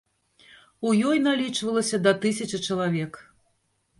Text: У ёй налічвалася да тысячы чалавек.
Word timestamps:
У 0.91 0.93
ёй 1.09 1.19
налічвалася 1.25 1.97
да 2.07 2.13
тысячы 2.23 2.57
чалавек. 2.67 3.21